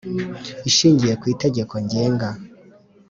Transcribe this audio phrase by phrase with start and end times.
[0.69, 2.29] Ishingiye ku itegeko ngenga